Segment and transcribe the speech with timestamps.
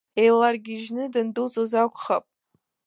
[0.21, 2.25] Еиларгьежьны дандәылҵуаз акәхап?